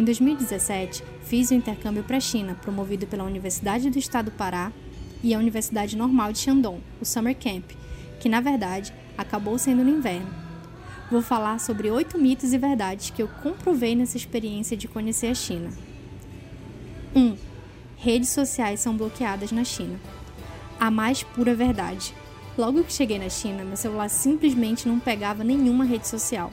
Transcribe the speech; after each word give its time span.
Em 0.00 0.04
2017, 0.04 1.04
fiz 1.24 1.50
o 1.50 1.54
intercâmbio 1.54 2.02
para 2.02 2.16
a 2.16 2.20
China, 2.20 2.56
promovido 2.62 3.06
pela 3.06 3.22
Universidade 3.22 3.90
do 3.90 3.98
Estado 3.98 4.30
do 4.30 4.34
Pará 4.34 4.72
e 5.22 5.34
a 5.34 5.38
Universidade 5.38 5.94
Normal 5.94 6.32
de 6.32 6.38
Shandong, 6.38 6.80
o 6.98 7.04
Summer 7.04 7.36
Camp, 7.36 7.72
que 8.18 8.26
na 8.26 8.40
verdade 8.40 8.94
acabou 9.18 9.58
sendo 9.58 9.84
no 9.84 9.90
inverno. 9.90 10.34
Vou 11.10 11.20
falar 11.20 11.60
sobre 11.60 11.90
oito 11.90 12.16
mitos 12.16 12.54
e 12.54 12.56
verdades 12.56 13.10
que 13.10 13.22
eu 13.22 13.28
comprovei 13.42 13.94
nessa 13.94 14.16
experiência 14.16 14.74
de 14.74 14.88
conhecer 14.88 15.26
a 15.26 15.34
China. 15.34 15.70
1. 17.14 17.20
Um, 17.20 17.36
redes 17.98 18.30
sociais 18.30 18.80
são 18.80 18.96
bloqueadas 18.96 19.52
na 19.52 19.64
China. 19.64 20.00
A 20.80 20.90
mais 20.90 21.22
pura 21.22 21.54
verdade. 21.54 22.14
Logo 22.56 22.82
que 22.84 22.92
cheguei 22.94 23.18
na 23.18 23.28
China, 23.28 23.64
meu 23.64 23.76
celular 23.76 24.08
simplesmente 24.08 24.88
não 24.88 24.98
pegava 24.98 25.44
nenhuma 25.44 25.84
rede 25.84 26.08
social. 26.08 26.50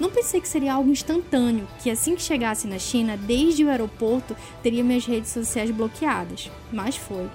Não 0.00 0.10
pensei 0.10 0.40
que 0.40 0.48
seria 0.48 0.74
algo 0.74 0.90
instantâneo, 0.90 1.66
que 1.82 1.90
assim 1.90 2.14
que 2.14 2.22
chegasse 2.22 2.68
na 2.68 2.78
China, 2.78 3.16
desde 3.16 3.64
o 3.64 3.68
aeroporto, 3.68 4.36
teria 4.62 4.84
minhas 4.84 5.04
redes 5.04 5.30
sociais 5.30 5.70
bloqueadas. 5.70 6.50
Mas 6.72 6.96
foi. 6.96 7.28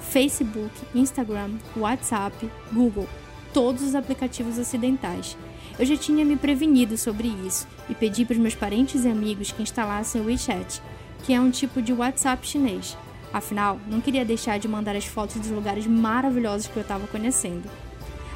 Facebook, 0.00 0.72
Instagram, 0.92 1.52
WhatsApp, 1.76 2.50
Google, 2.72 3.08
todos 3.54 3.82
os 3.82 3.94
aplicativos 3.94 4.58
ocidentais. 4.58 5.36
Eu 5.78 5.86
já 5.86 5.96
tinha 5.96 6.24
me 6.24 6.36
prevenido 6.36 6.98
sobre 6.98 7.28
isso 7.46 7.66
e 7.88 7.94
pedi 7.94 8.24
para 8.24 8.34
os 8.34 8.40
meus 8.40 8.54
parentes 8.54 9.04
e 9.04 9.08
amigos 9.08 9.52
que 9.52 9.62
instalassem 9.62 10.20
o 10.20 10.24
WeChat, 10.24 10.82
que 11.24 11.32
é 11.32 11.40
um 11.40 11.50
tipo 11.50 11.80
de 11.80 11.92
WhatsApp 11.92 12.46
chinês. 12.46 12.98
Afinal, 13.32 13.78
não 13.86 14.00
queria 14.00 14.24
deixar 14.24 14.58
de 14.58 14.66
mandar 14.66 14.96
as 14.96 15.04
fotos 15.04 15.36
dos 15.36 15.50
lugares 15.50 15.86
maravilhosos 15.86 16.66
que 16.66 16.76
eu 16.76 16.82
estava 16.82 17.06
conhecendo. 17.06 17.70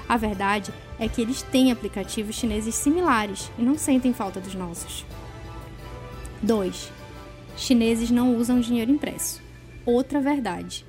A 0.09 0.17
verdade 0.17 0.73
é 0.99 1.09
que 1.09 1.21
eles 1.21 1.43
têm 1.43 1.73
aplicativos 1.73 2.37
chineses 2.37 2.75
similares 2.75 3.51
e 3.59 3.63
não 3.63 3.77
sentem 3.77 4.13
falta 4.13 4.41
dos 4.41 4.55
nossos. 4.55 5.05
2. 6.43 6.93
Chineses 7.57 8.11
não 8.11 8.37
usam 8.37 8.61
dinheiro 8.61 8.91
impresso. 8.91 9.43
Outra 9.85 10.21
verdade. 10.21 10.85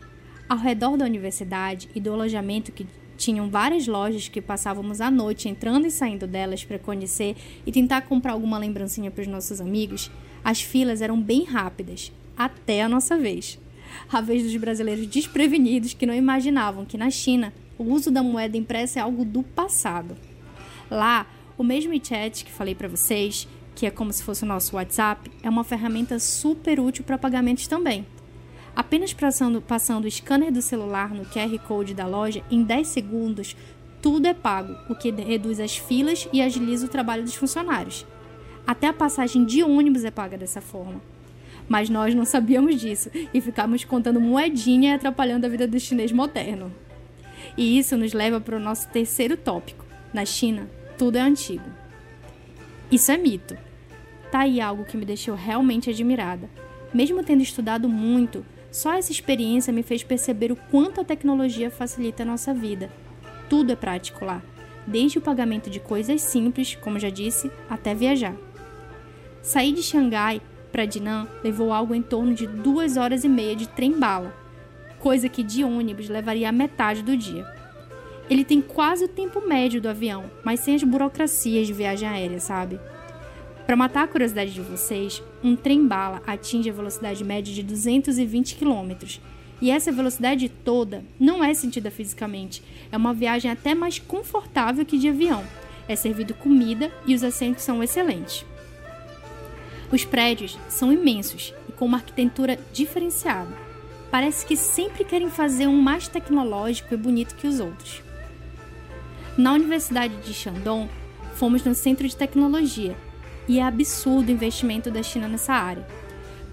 Ao 0.48 0.58
redor 0.58 0.98
da 0.98 1.06
universidade 1.06 1.90
e 1.96 2.00
do 2.00 2.14
alojamento 2.14 2.72
que 2.72 2.86
tinham 3.18 3.50
várias 3.50 3.88
lojas 3.88 4.28
que 4.28 4.42
passávamos 4.42 5.02
a 5.02 5.10
noite 5.10 5.48
entrando 5.48 5.88
e 5.88 5.92
saindo 5.92 6.28
delas 6.28 6.64
para 6.64 6.78
conhecer 6.78 7.36
e 7.66 7.72
tentar 7.72 8.02
comprar 8.02 8.34
alguma 8.34 8.58
lembrancinha 8.58 9.10
para 9.10 9.22
os 9.22 9.28
nossos 9.28 9.62
amigos, 9.62 10.12
as 10.44 10.62
filas 10.62 11.02
eram 11.02 11.20
bem 11.20 11.44
rápidas, 11.44 12.12
até 12.38 12.84
a 12.84 12.90
nossa 12.90 13.18
vez. 13.18 13.60
A 14.12 14.22
vez 14.22 14.44
dos 14.44 14.56
brasileiros 14.58 15.08
desprevenidos 15.08 15.94
que 15.94 16.06
não 16.06 16.14
imaginavam 16.14 16.86
que 16.86 16.98
na 16.98 17.10
China 17.10 17.54
o 17.78 17.84
uso 17.84 18.10
da 18.12 18.24
moeda 18.24 18.58
impressa 18.58 19.00
é 19.00 19.02
algo 19.02 19.26
do 19.26 19.44
passado. 19.44 20.16
Lá, 20.90 21.28
o 21.58 21.64
mesmo 21.64 21.94
chat 22.04 22.46
que 22.46 22.52
falei 22.52 22.76
para 22.76 22.88
vocês, 22.88 23.48
que 23.76 23.86
é 23.86 23.92
como 23.92 24.14
se 24.14 24.24
fosse 24.24 24.44
o 24.44 24.48
nosso 24.48 24.76
WhatsApp, 24.76 25.30
é 25.44 25.50
uma 25.50 25.64
ferramenta 25.64 26.18
super 26.20 26.80
útil 26.80 27.04
para 27.04 27.18
pagamentos 27.18 27.68
também. 27.68 28.06
Apenas 28.76 29.14
passando, 29.14 29.62
passando 29.62 30.06
o 30.06 30.12
scanner 30.12 30.52
do 30.52 30.62
celular 30.62 31.14
no 31.14 31.26
QR 31.26 31.58
Code 31.66 31.94
da 31.94 32.06
loja, 32.06 32.44
em 32.52 32.62
10 32.62 32.88
segundos, 32.88 33.56
tudo 34.02 34.28
é 34.28 34.34
pago, 34.34 34.76
o 34.90 34.96
que 34.96 35.12
reduz 35.12 35.60
as 35.60 35.78
filas 35.78 36.28
e 36.32 36.42
agiliza 36.42 36.86
o 36.86 36.90
trabalho 36.90 37.24
dos 37.24 37.36
funcionários. 37.36 38.06
Até 38.68 38.88
a 38.88 38.94
passagem 38.94 39.46
de 39.46 39.64
ônibus 39.64 40.04
é 40.04 40.12
paga 40.12 40.38
dessa 40.38 40.62
forma. 40.62 41.02
Mas 41.68 41.90
nós 41.90 42.14
não 42.14 42.26
sabíamos 42.26 42.80
disso 42.80 43.10
e 43.34 43.42
ficávamos 43.42 43.84
contando 43.84 44.20
moedinha 44.20 44.92
e 44.92 44.96
atrapalhando 44.96 45.46
a 45.46 45.50
vida 45.50 45.68
do 45.68 45.80
chinês 45.80 46.12
moderno. 46.12 46.72
E 47.58 47.78
isso 47.78 47.96
nos 47.96 48.14
leva 48.14 48.42
para 48.42 48.58
o 48.58 48.60
nosso 48.60 48.90
terceiro 48.90 49.38
tópico. 49.38 49.86
Na 50.14 50.26
China, 50.26 50.70
tudo 50.98 51.18
é 51.18 51.22
antigo. 51.22 51.70
Isso 52.92 53.12
é 53.12 53.18
mito. 53.18 53.58
Tá 54.32 54.40
aí 54.40 54.60
algo 54.60 54.86
que 54.86 54.98
me 54.98 55.06
deixou 55.06 55.36
realmente 55.36 55.90
admirada. 55.90 56.50
Mesmo 56.94 57.24
tendo 57.24 57.42
estudado 57.42 57.88
muito, 57.88 58.46
só 58.72 58.94
essa 58.94 59.12
experiência 59.12 59.72
me 59.72 59.84
fez 59.84 60.04
perceber 60.04 60.52
o 60.52 60.56
quanto 60.56 61.00
a 61.00 61.06
tecnologia 61.06 61.72
facilita 61.72 62.24
a 62.24 62.26
nossa 62.26 62.54
vida. 62.54 62.92
Tudo 63.50 63.72
é 63.72 63.76
prático 63.76 64.26
lá, 64.26 64.42
desde 64.86 65.18
o 65.18 65.22
pagamento 65.22 65.70
de 65.70 65.80
coisas 65.80 66.22
simples, 66.22 66.76
como 66.76 67.00
já 67.00 67.10
disse, 67.10 67.52
até 67.70 67.94
viajar. 67.94 68.36
Sair 69.42 69.74
de 69.74 69.84
Xangai 69.84 70.42
para 70.72 70.86
Dinan 70.86 71.28
levou 71.44 71.72
algo 71.72 71.96
em 71.96 72.02
torno 72.02 72.34
de 72.34 72.48
duas 72.48 72.98
horas 72.98 73.24
e 73.24 73.30
meia 73.30 73.56
de 73.56 73.68
trem-bala 73.68 74.45
coisa 75.06 75.30
que 75.30 75.44
de 75.44 75.64
ônibus 75.64 76.10
levaria 76.10 76.50
a 76.50 76.52
metade 76.52 77.04
do 77.04 77.16
dia. 77.16 77.46
Ele 78.28 78.44
tem 78.44 78.60
quase 78.60 79.06
o 79.06 79.08
tempo 79.08 79.40
médio 79.48 79.80
do 79.80 79.88
avião, 79.88 80.32
mas 80.44 80.62
sem 80.62 80.74
as 80.74 80.82
burocracias 80.82 81.68
de 81.68 81.74
viagem 81.74 82.10
aérea, 82.10 82.40
sabe? 82.40 82.80
Para 83.68 83.76
matar 83.76 84.06
a 84.06 84.08
curiosidade 84.08 84.52
de 84.52 84.62
vocês, 84.62 85.22
um 85.44 85.56
trem-bala 85.56 86.24
atinge 86.26 86.72
a 86.72 86.74
velocidade 86.74 87.24
média 87.24 87.54
de 87.54 87.62
220 87.62 88.56
km. 88.56 89.20
E 89.62 89.70
essa 89.70 89.92
velocidade 89.92 90.50
toda 90.50 91.06
não 91.20 91.44
é 91.44 91.54
sentida 91.54 91.92
fisicamente, 91.92 92.64
é 92.92 92.98
uma 92.98 93.14
viagem 93.14 93.52
até 93.52 93.76
mais 93.76 94.00
confortável 94.00 94.84
que 94.84 94.98
de 94.98 95.10
avião. 95.10 95.44
É 95.88 95.96
servido 95.96 96.34
comida 96.34 96.92
e 97.06 97.14
os 97.14 97.24
assentos 97.24 97.64
são 97.64 97.84
excelentes. 97.84 98.44
Os 99.92 100.04
prédios 100.04 100.58
são 100.68 100.92
imensos 100.92 101.54
e 101.70 101.74
com 101.74 101.86
uma 101.86 101.98
arquitetura 101.98 102.58
diferenciada 102.74 103.65
parece 104.16 104.46
que 104.46 104.56
sempre 104.56 105.04
querem 105.04 105.30
fazer 105.30 105.68
um 105.68 105.76
mais 105.82 106.08
tecnológico 106.08 106.94
e 106.94 106.96
bonito 106.98 107.36
que 107.36 107.48
os 107.48 107.60
outros. 107.60 108.02
Na 109.38 109.52
Universidade 109.52 110.16
de 110.24 110.34
Shandong, 110.34 110.90
fomos 111.34 111.66
no 111.66 111.76
Centro 111.76 112.08
de 112.08 112.16
Tecnologia 112.16 112.96
e 113.46 113.60
é 113.60 113.64
absurdo 113.64 114.30
o 114.30 114.32
investimento 114.32 114.90
da 114.90 115.04
China 115.04 115.28
nessa 115.28 115.52
área. 115.52 115.86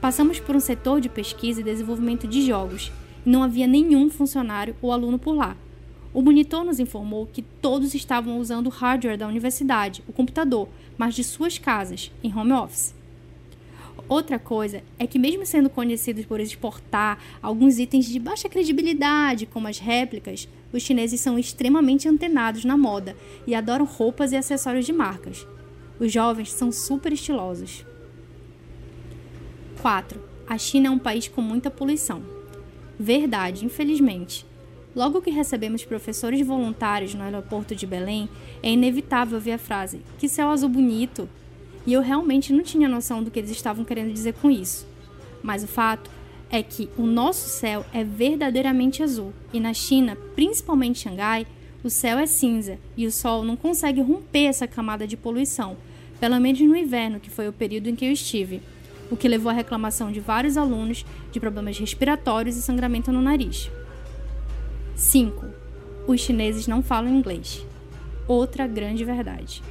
Passamos 0.00 0.40
por 0.40 0.56
um 0.56 0.58
setor 0.58 1.00
de 1.00 1.08
pesquisa 1.08 1.60
e 1.60 1.62
desenvolvimento 1.62 2.26
de 2.26 2.44
jogos 2.44 2.90
e 3.24 3.30
não 3.30 3.44
havia 3.44 3.68
nenhum 3.68 4.10
funcionário 4.10 4.74
ou 4.82 4.90
aluno 4.90 5.16
por 5.16 5.36
lá. 5.36 5.56
O 6.12 6.20
monitor 6.20 6.64
nos 6.64 6.80
informou 6.80 7.28
que 7.32 7.42
todos 7.42 7.94
estavam 7.94 8.40
usando 8.40 8.66
o 8.66 8.70
hardware 8.70 9.16
da 9.16 9.28
universidade, 9.28 10.02
o 10.08 10.12
computador, 10.12 10.68
mas 10.98 11.14
de 11.14 11.22
suas 11.22 11.58
casas, 11.58 12.10
em 12.24 12.36
home 12.36 12.54
office. 12.54 12.92
Outra 14.12 14.38
coisa 14.38 14.82
é 14.98 15.06
que, 15.06 15.18
mesmo 15.18 15.46
sendo 15.46 15.70
conhecidos 15.70 16.26
por 16.26 16.38
exportar 16.38 17.18
alguns 17.40 17.78
itens 17.78 18.04
de 18.04 18.18
baixa 18.18 18.46
credibilidade, 18.46 19.46
como 19.46 19.68
as 19.68 19.78
réplicas, 19.78 20.46
os 20.70 20.82
chineses 20.82 21.18
são 21.18 21.38
extremamente 21.38 22.06
antenados 22.06 22.62
na 22.62 22.76
moda 22.76 23.16
e 23.46 23.54
adoram 23.54 23.86
roupas 23.86 24.30
e 24.30 24.36
acessórios 24.36 24.84
de 24.84 24.92
marcas. 24.92 25.46
Os 25.98 26.12
jovens 26.12 26.52
são 26.52 26.70
super 26.70 27.10
estilosos. 27.10 27.86
4. 29.80 30.20
A 30.46 30.58
China 30.58 30.88
é 30.88 30.90
um 30.90 30.98
país 30.98 31.26
com 31.26 31.40
muita 31.40 31.70
poluição. 31.70 32.22
Verdade, 33.00 33.64
infelizmente. 33.64 34.44
Logo 34.94 35.22
que 35.22 35.30
recebemos 35.30 35.86
professores 35.86 36.46
voluntários 36.46 37.14
no 37.14 37.22
aeroporto 37.22 37.74
de 37.74 37.86
Belém, 37.86 38.28
é 38.62 38.70
inevitável 38.70 39.40
ver 39.40 39.52
a 39.52 39.58
frase: 39.58 40.02
Que 40.18 40.28
céu 40.28 40.50
azul 40.50 40.68
bonito! 40.68 41.26
E 41.86 41.92
eu 41.92 42.00
realmente 42.00 42.52
não 42.52 42.62
tinha 42.62 42.88
noção 42.88 43.22
do 43.22 43.30
que 43.30 43.38
eles 43.38 43.50
estavam 43.50 43.84
querendo 43.84 44.12
dizer 44.12 44.34
com 44.34 44.50
isso. 44.50 44.86
Mas 45.42 45.64
o 45.64 45.66
fato 45.66 46.10
é 46.50 46.62
que 46.62 46.88
o 46.96 47.02
nosso 47.02 47.48
céu 47.48 47.84
é 47.92 48.04
verdadeiramente 48.04 49.02
azul 49.02 49.32
e 49.52 49.58
na 49.58 49.72
China, 49.72 50.16
principalmente 50.36 51.00
em 51.00 51.10
Xangai, 51.10 51.46
o 51.82 51.90
céu 51.90 52.18
é 52.18 52.26
cinza 52.26 52.78
e 52.96 53.06
o 53.06 53.10
sol 53.10 53.42
não 53.42 53.56
consegue 53.56 54.00
romper 54.00 54.44
essa 54.44 54.68
camada 54.68 55.06
de 55.06 55.16
poluição, 55.16 55.76
pelo 56.20 56.38
menos 56.38 56.60
no 56.60 56.76
inverno, 56.76 57.18
que 57.18 57.30
foi 57.30 57.48
o 57.48 57.52
período 57.52 57.88
em 57.88 57.96
que 57.96 58.04
eu 58.04 58.12
estive, 58.12 58.62
o 59.10 59.16
que 59.16 59.26
levou 59.26 59.50
à 59.50 59.54
reclamação 59.54 60.12
de 60.12 60.20
vários 60.20 60.56
alunos 60.56 61.04
de 61.32 61.40
problemas 61.40 61.78
respiratórios 61.78 62.56
e 62.56 62.62
sangramento 62.62 63.10
no 63.10 63.20
nariz. 63.20 63.68
5. 64.94 65.46
Os 66.06 66.20
chineses 66.20 66.68
não 66.68 66.82
falam 66.82 67.12
inglês. 67.12 67.66
Outra 68.28 68.66
grande 68.66 69.04
verdade 69.04 69.62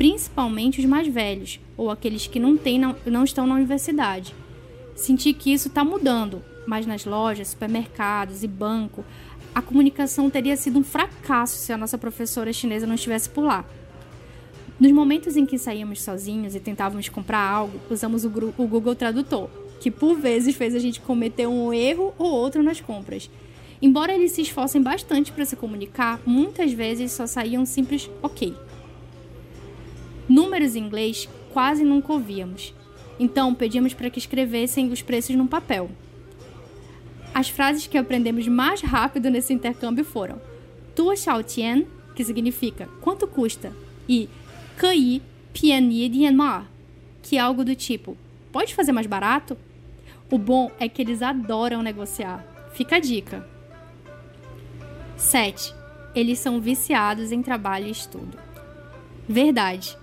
principalmente 0.00 0.80
os 0.80 0.86
mais 0.86 1.06
velhos 1.06 1.60
ou 1.76 1.90
aqueles 1.90 2.26
que 2.26 2.40
não, 2.40 2.56
têm, 2.56 2.78
não, 2.78 2.96
não 3.04 3.22
estão 3.22 3.46
na 3.46 3.54
universidade. 3.54 4.34
Senti 4.96 5.34
que 5.34 5.52
isso 5.52 5.68
está 5.68 5.84
mudando, 5.84 6.42
mas 6.66 6.86
nas 6.86 7.04
lojas, 7.04 7.48
supermercados 7.48 8.42
e 8.42 8.48
banco, 8.48 9.04
a 9.54 9.60
comunicação 9.60 10.30
teria 10.30 10.56
sido 10.56 10.78
um 10.78 10.82
fracasso 10.82 11.58
se 11.58 11.70
a 11.70 11.76
nossa 11.76 11.98
professora 11.98 12.50
chinesa 12.50 12.86
não 12.86 12.94
estivesse 12.94 13.28
por 13.28 13.42
lá. 13.44 13.62
Nos 14.80 14.90
momentos 14.90 15.36
em 15.36 15.44
que 15.44 15.58
saíamos 15.58 16.00
sozinhos 16.00 16.54
e 16.54 16.60
tentávamos 16.60 17.10
comprar 17.10 17.46
algo, 17.46 17.78
usamos 17.90 18.24
o, 18.24 18.30
Google 18.30 18.94
Tradutor, 18.94 19.50
que 19.80 19.90
por 19.90 20.14
vezes 20.14 20.56
fez 20.56 20.74
a 20.74 20.78
gente 20.78 20.98
cometer 20.98 21.46
um 21.46 21.74
erro 21.74 22.14
ou 22.16 22.32
outro 22.32 22.62
nas 22.62 22.80
compras. 22.80 23.28
Embora 23.82 24.14
eles 24.14 24.32
se 24.32 24.40
esforcem 24.40 24.80
bastante 24.80 25.30
para 25.30 25.44
se 25.44 25.56
comunicar, 25.56 26.18
muitas 26.24 26.72
vezes 26.72 27.12
só 27.12 27.26
saíam 27.26 27.66
simples 27.66 28.08
ok. 28.22 28.54
Números 30.50 30.74
em 30.74 30.80
inglês 30.80 31.28
quase 31.52 31.84
nunca 31.84 32.12
ouvíamos, 32.12 32.74
então 33.20 33.54
pedíamos 33.54 33.94
para 33.94 34.10
que 34.10 34.18
escrevessem 34.18 34.90
os 34.90 35.00
preços 35.00 35.36
num 35.36 35.46
papel. 35.46 35.88
As 37.32 37.48
frases 37.48 37.86
que 37.86 37.96
aprendemos 37.96 38.48
mais 38.48 38.80
rápido 38.80 39.30
nesse 39.30 39.52
intercâmbio 39.52 40.04
foram 40.04 40.42
Tua 40.92 41.14
Xiaotian, 41.14 41.84
que 42.16 42.24
significa 42.24 42.88
quanto 43.00 43.28
custa, 43.28 43.72
e 44.08 44.28
Kei 44.76 45.22
Piani 45.52 46.08
Dianma, 46.08 46.66
que 47.22 47.36
é 47.36 47.38
algo 47.38 47.64
do 47.64 47.76
tipo 47.76 48.16
Pode 48.50 48.74
fazer 48.74 48.90
mais 48.90 49.06
barato? 49.06 49.56
O 50.28 50.36
bom 50.36 50.68
é 50.80 50.88
que 50.88 51.00
eles 51.00 51.22
adoram 51.22 51.80
negociar. 51.80 52.44
Fica 52.72 52.96
a 52.96 53.00
dica. 53.00 53.48
7. 55.16 55.72
Eles 56.12 56.40
são 56.40 56.60
viciados 56.60 57.30
em 57.30 57.40
trabalho 57.40 57.86
e 57.86 57.92
estudo. 57.92 58.36
Verdade. 59.28 59.96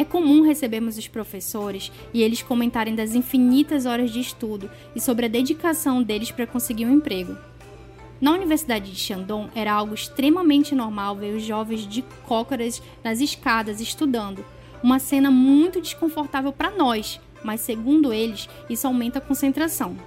É 0.00 0.04
comum 0.04 0.40
recebermos 0.40 0.96
os 0.96 1.06
professores 1.06 1.92
e 2.14 2.22
eles 2.22 2.40
comentarem 2.40 2.94
das 2.94 3.14
infinitas 3.14 3.84
horas 3.84 4.10
de 4.10 4.18
estudo 4.18 4.70
e 4.96 5.00
sobre 5.00 5.26
a 5.26 5.28
dedicação 5.28 6.02
deles 6.02 6.30
para 6.30 6.46
conseguir 6.46 6.86
um 6.86 6.94
emprego. 6.94 7.36
Na 8.18 8.32
Universidade 8.32 8.90
de 8.90 8.98
Shandong 8.98 9.50
era 9.54 9.70
algo 9.70 9.92
extremamente 9.92 10.74
normal 10.74 11.16
ver 11.16 11.34
os 11.34 11.42
jovens 11.42 11.86
de 11.86 12.00
cócoras 12.26 12.82
nas 13.04 13.20
escadas 13.20 13.78
estudando, 13.78 14.42
uma 14.82 14.98
cena 14.98 15.30
muito 15.30 15.82
desconfortável 15.82 16.50
para 16.50 16.70
nós, 16.70 17.20
mas 17.44 17.60
segundo 17.60 18.10
eles, 18.10 18.48
isso 18.70 18.86
aumenta 18.86 19.18
a 19.18 19.22
concentração. 19.22 19.98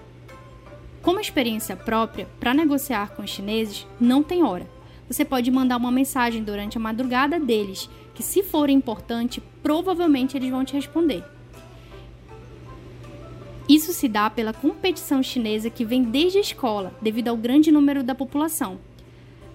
Como 1.03 1.19
experiência 1.19 1.75
própria, 1.75 2.27
para 2.39 2.51
negociar 2.51 3.11
com 3.11 3.21
os 3.21 3.29
chineses, 3.29 3.85
não 4.01 4.23
tem 4.23 4.41
hora. 4.41 4.67
Você 5.13 5.23
pode 5.23 5.51
mandar 5.51 5.77
uma 5.77 5.91
mensagem 5.91 6.43
durante 6.43 6.75
a 6.75 6.81
madrugada 6.81 7.39
deles, 7.39 7.87
que 8.15 8.23
se 8.23 8.41
for 8.41 8.67
importante, 8.67 9.39
provavelmente 9.61 10.35
eles 10.35 10.49
vão 10.49 10.65
te 10.65 10.73
responder. 10.73 11.23
Isso 13.69 13.93
se 13.93 14.07
dá 14.07 14.27
pela 14.27 14.51
competição 14.51 15.21
chinesa 15.21 15.69
que 15.69 15.85
vem 15.85 16.01
desde 16.01 16.39
a 16.39 16.41
escola, 16.41 16.95
devido 16.99 17.27
ao 17.27 17.37
grande 17.37 17.71
número 17.71 18.01
da 18.01 18.15
população. 18.15 18.79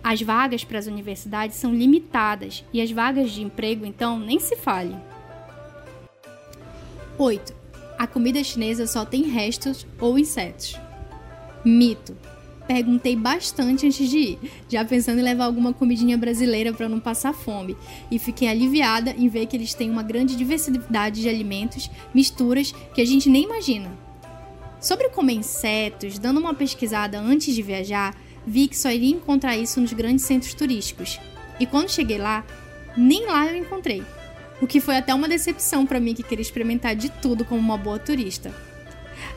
As 0.01 0.23
vagas 0.23 0.63
para 0.63 0.79
as 0.79 0.87
universidades 0.87 1.57
são 1.57 1.75
limitadas 1.75 2.65
e 2.73 2.81
as 2.81 2.93
vagas 2.93 3.33
de 3.33 3.43
emprego, 3.43 3.85
então, 3.85 4.17
nem 4.17 4.39
se 4.39 4.55
fale. 4.55 4.95
8. 7.19 7.53
A 7.99 8.07
comida 8.07 8.45
chinesa 8.45 8.87
só 8.87 9.05
tem 9.05 9.23
restos 9.23 9.85
ou 9.99 10.17
insetos. 10.17 10.77
Mito. 11.65 12.17
Perguntei 12.69 13.17
bastante 13.17 13.87
antes 13.87 14.11
de 14.11 14.19
ir, 14.19 14.39
já 14.69 14.85
pensando 14.85 15.21
em 15.21 15.23
levar 15.23 15.47
alguma 15.47 15.73
comidinha 15.73 16.19
brasileira 16.19 16.71
para 16.71 16.87
não 16.87 17.01
passar 17.01 17.33
fome, 17.33 17.75
e 18.11 18.19
fiquei 18.19 18.47
aliviada 18.47 19.11
em 19.17 19.27
ver 19.27 19.47
que 19.47 19.57
eles 19.57 19.73
têm 19.73 19.91
uma 19.91 20.03
grande 20.03 20.37
diversidade 20.37 21.23
de 21.23 21.31
alimentos, 21.31 21.91
misturas 22.13 22.73
que 22.95 23.01
a 23.01 23.07
gente 23.07 23.31
nem 23.31 23.45
imagina. 23.45 23.91
Sobre 24.83 25.09
comer 25.09 25.33
insetos, 25.33 26.19
dando 26.19 26.41
uma 26.41 26.53
pesquisada 26.53 27.19
antes 27.19 27.55
de 27.55 27.63
viajar, 27.63 28.15
vi 28.47 28.69
que 28.69 28.77
só 28.77 28.91
iria 28.91 29.17
encontrar 29.17 29.57
isso 29.57 29.81
nos 29.81 29.95
grandes 29.95 30.27
centros 30.27 30.53
turísticos. 30.53 31.19
E 31.59 31.65
quando 31.65 31.91
cheguei 31.91 32.19
lá, 32.19 32.45
nem 32.95 33.25
lá 33.25 33.47
eu 33.47 33.57
encontrei. 33.57 34.03
O 34.61 34.67
que 34.67 34.79
foi 34.79 34.99
até 34.99 35.15
uma 35.15 35.27
decepção 35.27 35.87
para 35.87 35.99
mim 35.99 36.13
que 36.13 36.23
queria 36.23 36.43
experimentar 36.43 36.95
de 36.95 37.09
tudo 37.09 37.47
como 37.47 37.61
uma 37.63 37.79
boa 37.79 37.99
turista. 37.99 38.55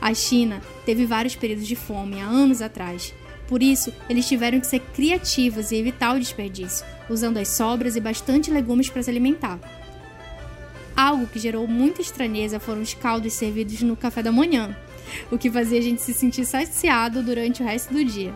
A 0.02 0.12
China 0.12 0.60
teve 0.84 1.06
vários 1.06 1.34
períodos 1.34 1.66
de 1.66 1.74
fome 1.74 2.20
há 2.20 2.26
anos 2.26 2.60
atrás 2.60 3.14
por 3.52 3.62
isso, 3.62 3.92
eles 4.08 4.26
tiveram 4.26 4.58
que 4.58 4.66
ser 4.66 4.80
criativos 4.94 5.70
e 5.72 5.76
evitar 5.76 6.16
o 6.16 6.18
desperdício, 6.18 6.86
usando 7.10 7.36
as 7.36 7.48
sobras 7.48 7.96
e 7.96 8.00
bastante 8.00 8.50
legumes 8.50 8.88
para 8.88 9.02
se 9.02 9.10
alimentar. 9.10 9.60
Algo 10.96 11.26
que 11.26 11.38
gerou 11.38 11.68
muita 11.68 12.00
estranheza 12.00 12.58
foram 12.58 12.80
os 12.80 12.94
caldos 12.94 13.34
servidos 13.34 13.82
no 13.82 13.94
café 13.94 14.22
da 14.22 14.32
manhã, 14.32 14.74
o 15.30 15.36
que 15.36 15.50
fazia 15.50 15.80
a 15.80 15.82
gente 15.82 16.00
se 16.00 16.14
sentir 16.14 16.46
saciado 16.46 17.22
durante 17.22 17.62
o 17.62 17.66
resto 17.66 17.92
do 17.92 18.02
dia. 18.02 18.32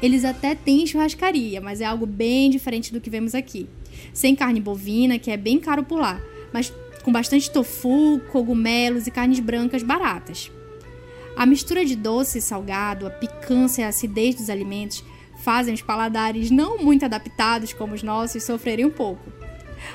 Eles 0.00 0.24
até 0.24 0.54
têm 0.54 0.86
churrascaria, 0.86 1.60
mas 1.60 1.80
é 1.80 1.84
algo 1.84 2.06
bem 2.06 2.48
diferente 2.48 2.92
do 2.92 3.00
que 3.00 3.10
vemos 3.10 3.34
aqui. 3.34 3.68
Sem 4.12 4.36
carne 4.36 4.60
bovina, 4.60 5.18
que 5.18 5.32
é 5.32 5.36
bem 5.36 5.58
caro 5.58 5.82
por 5.82 5.98
lá, 5.98 6.22
mas 6.52 6.72
com 7.02 7.10
bastante 7.10 7.50
tofu, 7.50 8.20
cogumelos 8.30 9.08
e 9.08 9.10
carnes 9.10 9.40
brancas 9.40 9.82
baratas. 9.82 10.48
A 11.38 11.46
mistura 11.46 11.84
de 11.84 11.94
doce 11.94 12.38
e 12.38 12.42
salgado, 12.42 13.06
a 13.06 13.10
picância 13.10 13.82
e 13.82 13.84
a 13.84 13.88
acidez 13.90 14.34
dos 14.34 14.50
alimentos 14.50 15.04
fazem 15.38 15.72
os 15.72 15.80
paladares 15.80 16.50
não 16.50 16.78
muito 16.78 17.04
adaptados 17.04 17.72
como 17.72 17.94
os 17.94 18.02
nossos 18.02 18.42
sofrerem 18.42 18.84
um 18.84 18.90
pouco. 18.90 19.32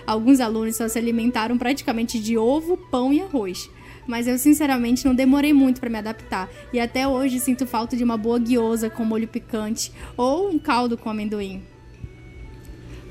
Alguns 0.07 0.40
alunos 0.40 0.78
só 0.78 0.88
se 0.88 0.98
alimentaram 0.98 1.57
praticamente 1.57 2.18
de 2.18 2.38
ovo, 2.38 2.78
pão 2.90 3.12
e 3.12 3.19
arroz. 3.19 3.69
Mas 4.07 4.25
eu 4.25 4.38
sinceramente 4.38 5.04
não 5.04 5.13
demorei 5.13 5.51
muito 5.51 5.81
para 5.81 5.90
me 5.90 5.98
adaptar 5.98 6.50
e 6.72 6.80
até 6.80 7.06
hoje 7.06 7.42
sinto 7.42 7.68
falta 7.68 7.98
de 7.98 8.06
uma 8.06 8.16
boa 8.16 8.39
guiosa 8.39 8.89
com 8.89 9.04
molho 9.04 9.28
picante 9.28 9.92
ou 10.16 10.50
um 10.50 10.57
caldo 10.57 10.98
com 10.98 11.10
amendoim. 11.10 11.62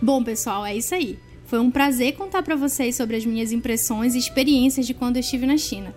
Bom, 0.01 0.25
pessoal, 0.25 0.65
é 0.65 0.75
isso 0.75 0.95
aí. 0.95 1.19
Foi 1.45 1.59
um 1.59 1.71
prazer 1.71 2.15
contar 2.15 2.43
para 2.43 2.57
vocês 2.57 2.97
sobre 2.97 3.15
as 3.15 3.27
minhas 3.27 3.53
impressões 3.53 4.15
e 4.15 4.19
experiências 4.19 4.87
de 4.87 4.95
quando 4.95 5.17
eu 5.17 5.21
estive 5.21 5.45
na 5.45 5.59
China. 5.59 5.95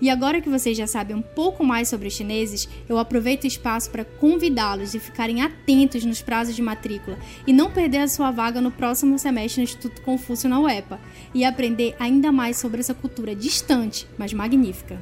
E 0.00 0.08
agora 0.08 0.40
que 0.40 0.48
vocês 0.48 0.76
já 0.76 0.86
sabem 0.86 1.14
um 1.14 1.22
pouco 1.22 1.62
mais 1.64 1.88
sobre 1.88 2.08
os 2.08 2.14
chineses, 2.14 2.68
eu 2.88 2.98
aproveito 2.98 3.44
o 3.44 3.46
espaço 3.46 3.90
para 3.90 4.04
convidá-los 4.04 4.94
a 4.94 5.00
ficarem 5.00 5.42
atentos 5.42 6.04
nos 6.04 6.22
prazos 6.22 6.56
de 6.56 6.62
matrícula 6.62 7.18
e 7.46 7.52
não 7.52 7.70
perder 7.70 7.98
a 7.98 8.08
sua 8.08 8.30
vaga 8.30 8.60
no 8.60 8.70
próximo 8.70 9.18
semestre 9.18 9.60
no 9.60 9.64
Instituto 9.64 10.02
Confúcio 10.02 10.48
na 10.48 10.60
UEPA 10.60 11.00
e 11.34 11.44
aprender 11.44 11.94
ainda 11.98 12.32
mais 12.32 12.56
sobre 12.56 12.80
essa 12.80 12.94
cultura 12.94 13.34
distante, 13.34 14.06
mas 14.16 14.32
magnífica. 14.32 15.00